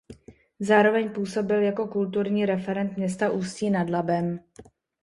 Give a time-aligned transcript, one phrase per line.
[0.59, 4.39] Zároveň působil jako kulturní referent města Ústí nad Labem.